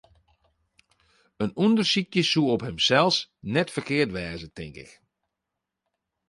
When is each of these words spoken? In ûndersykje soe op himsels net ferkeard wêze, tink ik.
In 1.43 1.49
ûndersykje 1.63 2.23
soe 2.31 2.51
op 2.55 2.61
himsels 2.67 3.17
net 3.53 3.69
ferkeard 3.73 4.11
wêze, 4.15 4.47
tink 4.55 4.75
ik. 4.85 4.91